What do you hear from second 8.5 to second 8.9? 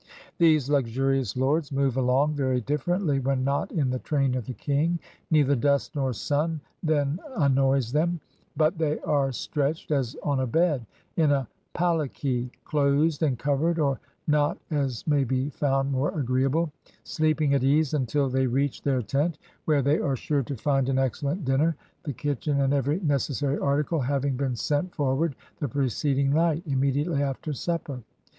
but